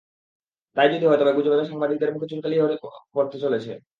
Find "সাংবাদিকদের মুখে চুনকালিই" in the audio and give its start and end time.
1.69-2.61